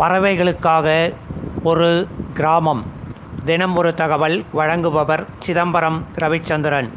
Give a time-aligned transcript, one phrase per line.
[0.00, 0.86] பறவைகளுக்காக
[1.70, 1.88] ஒரு
[2.38, 2.82] கிராமம்.
[3.48, 6.88] தினம் ஒரு தகவல் வழங்குபவர் சிதம்பரம் ரவிச்சந்திரன்.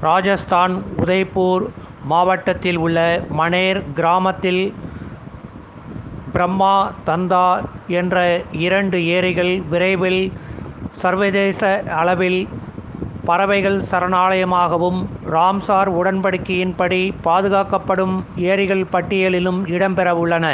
[0.00, 1.64] ராஜஸ்தான் உதய்பூர்
[2.12, 2.98] மாவட்டத்தில் உள்ள
[3.38, 4.62] மனேர் கிராமத்தில்
[6.34, 6.74] பிரம்மா
[7.08, 7.46] தந்தா
[8.00, 8.16] என்ற
[8.66, 10.22] இரண்டு ஏரிகள் விரைவில்
[11.02, 11.60] சர்வதேச
[12.00, 12.40] அளவில்
[13.24, 15.00] பறவைகள் சரணாலயமாகவும்
[15.34, 18.16] ராம்சார் உடன்படிக்கையின்படி பாதுகாக்கப்படும்
[18.50, 20.46] ஏரிகள் பட்டியலிலும் இடம்பெற உள்ளன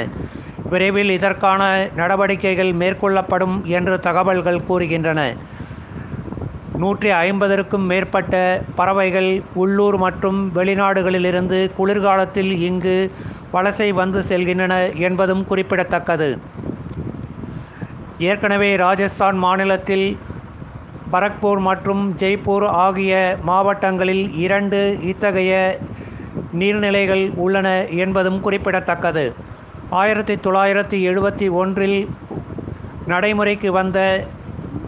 [0.73, 1.63] விரைவில் இதற்கான
[2.01, 5.21] நடவடிக்கைகள் மேற்கொள்ளப்படும் என்று தகவல்கள் கூறுகின்றன.
[6.83, 8.35] நூற்றி ஐம்பதற்கும் மேற்பட்ட
[8.79, 9.31] பறவைகள்
[9.63, 12.97] உள்ளூர் மற்றும் வெளிநாடுகளிலிருந்து குளிர்காலத்தில் இங்கு
[13.55, 14.75] வலசை வந்து செல்கின்றன
[15.09, 16.29] என்பதும் குறிப்பிடத்தக்கது.
[18.31, 20.07] ஏற்கனவே ராஜஸ்தான் மாநிலத்தில்
[21.15, 23.15] பரக்பூர் மற்றும் ஜெய்ப்பூர் ஆகிய
[23.49, 24.79] மாவட்டங்களில் இரண்டு
[25.11, 25.55] இத்தகைய
[26.61, 27.69] நீர்நிலைகள் உள்ளன
[28.05, 29.25] என்பதும் குறிப்பிடத்தக்கது.
[30.01, 31.99] ஆயிரத்தி தொள்ளாயிரத்தி எழுபத்தி ஒன்றில்
[33.07, 33.99] நடைமுறைக்கு வந்த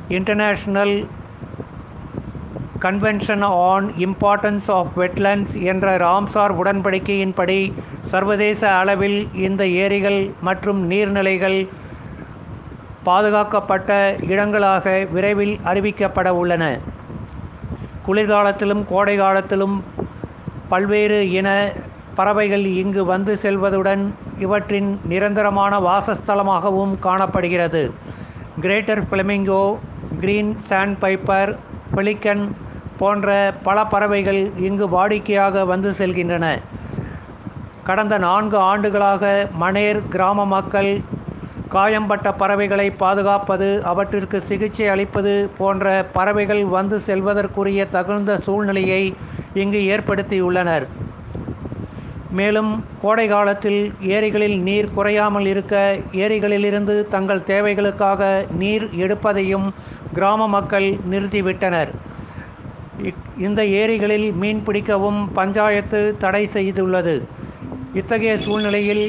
[0.08, 0.94] international
[2.78, 7.58] convention on importance of wetlands என்ற ராம்சார் உடன்படிக்கையின்படி
[8.12, 11.58] சர்வதேச அளவில் இந்த ஏரிகள் மற்றும் நீர்நிலைகள்
[13.02, 13.90] பாதுகாக்கப்பட்ட
[14.32, 16.64] இடங்களாக விரைவில் அறிவிக்கப்பட உள்ளன.
[18.06, 19.76] குளிர்காலத்திலும் கோடை காலத்திலும்
[20.68, 21.48] பல்வேறு இன
[22.18, 24.02] பறவைகள் இங்கு வந்து செல்வதுடன்
[24.44, 27.82] இவற்றின் நிரந்தரமான வாசஸ்தலமாகவும் காணப்படுகிறது.
[28.64, 29.62] Greater flamingo
[30.20, 30.52] green
[31.02, 31.52] sandpiper
[31.96, 32.44] pelican
[32.98, 33.28] போன்ற
[33.62, 36.46] பல பறவைகள் இங்கு வாடிக்கையாக வந்து செல்கின்றன.
[37.88, 39.24] கடந்த நான்கு ஆண்டுகளாக
[39.62, 40.92] மணேர் கிராம மக்கள்
[41.74, 49.02] காயம்பட்ட பறவைகளை பாதுகாப்பது அவற்றிற்கு சிகிச்சை அளிப்பது போன்ற பறவைகள் வந்து செல்வதற்குரிய தகுந்த சூழ்நிலையை
[49.62, 50.86] இங்கு ஏற்படுத்தியுள்ளனர்.
[52.38, 52.70] மேலும்
[53.02, 53.80] கோடை காலத்தில்
[54.16, 55.74] ஏரிகளில் நீர் குறையாமல் இருக்க
[56.24, 58.22] ஏரிகளிலிருந்து தங்கள் தேவைகளுக்காக
[58.62, 59.66] நீர் எடுப்பதையும்
[60.16, 61.92] கிராம மக்கள் நிறுத்திவிட்டனர்.
[63.46, 67.14] இந்த ஏரிகளில் மீன் பிடிக்கவும் பஞ்சாயத்து தடை செய்துள்ளது.
[68.00, 69.04] இத்தகைய சூழ்நிலையில்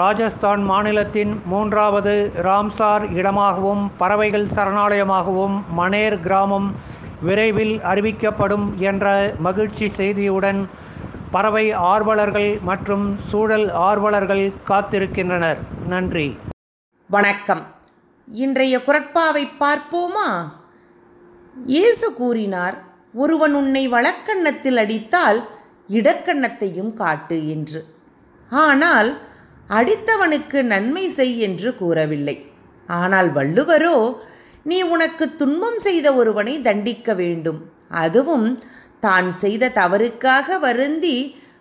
[0.00, 2.14] ராஜஸ்தான் மாநிலத்தின் மூன்றாவது
[2.46, 6.68] ராம்சார் இடமாகவும் பறவைகள் சரணாலயமாகவும் மனேர் கிராமம்
[7.28, 9.06] விரைவில் அறிவிக்கப்படும் என்ற
[9.46, 10.60] மகிழ்ச்சி செய்தியுடன்
[11.34, 15.60] பறவை ஆர்வலர்கள் மற்றும் சூழல் ஆர்வலர்கள் காத்திருக்கின்றனர்.
[15.86, 16.26] நன்றி.
[17.10, 17.62] வணக்கம்.
[18.28, 20.28] இன்றைய குரட்பாவை பார்ப்போமா?
[21.66, 22.76] இயேசு கூறினார்
[23.14, 25.40] ஒருவன் உன்னை வழக்கண்ணத்தில் அடித்தால்
[25.98, 27.80] இடக்கண்ணத்தையும் காட்டு என்று.
[28.50, 29.10] ஆனால்
[29.70, 32.36] அடித்தவனுக்கு நன்மை செய் என்று கூறவில்லை.
[32.88, 33.96] ஆனால் வள்ளுவரோ
[34.62, 37.60] நீ உனக்கு துன்பம் செய்த ஒருவனை தண்டிக்க வேண்டும்.
[37.92, 38.58] அதுவும்
[39.00, 41.16] தான் செய்த தவறுக்காக வருந்தி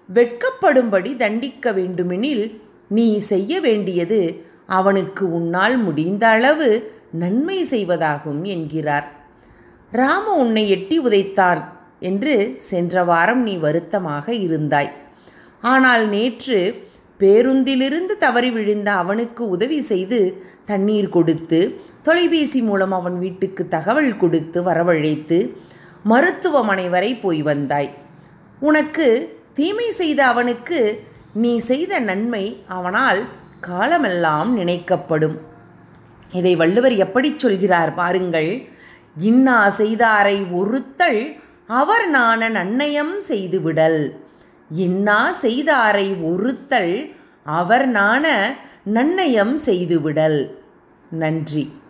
[0.09, 2.45] வெட்கப்படும்படி தண்டிக்க வேண்டுமெனில்
[2.87, 4.21] நீ செய்ய வேண்டியது
[4.65, 6.69] அவனுக்கு உன்னால் முடிந்த அளவு
[7.11, 9.07] நன்மை செய்வதாகும் என்கிறார்.
[9.91, 11.61] ராம உன்னை எட்டி உதைத்தான்
[11.99, 12.35] என்று
[12.69, 14.91] சென்ற வாரம் நீ வருத்தமாக இருந்தாய்.
[15.63, 16.59] ஆனால் நேற்று
[17.19, 20.19] பேருந்திலிருந்து தவறி விழுந்த அவனுக்கு உதவி செய்து
[20.65, 21.59] தண்ணீர் கொடுத்து
[22.01, 25.39] தொலைபேசி மூலம் அவன் வீட்டுக்கு தகவல் கொடுத்து வரவழைத்து
[26.03, 27.89] மருத்துவமனை வரை போய் வந்தாய்.
[28.59, 31.03] உனக்கு தீமை செய்த அவனுக்கு
[31.33, 33.23] நீ செய்த நன்மை அவனால்
[33.59, 35.37] காலமெல்லாம் நினைக்கப்படும்.
[36.31, 38.69] இதை வள்ளுவர் எப்படி சொல்கிறார் பாருங்கள்.
[39.17, 44.15] இன்னா செய்தாரை ஒருத்தல் அவர் நான நன்னயம் செய்துவிடல்
[44.69, 48.55] இன்னா செய்தாரை ஒருத்தல் அவர் நான
[48.93, 50.55] நன்னயம் செய்துவிடல்
[51.09, 51.80] நன்றி.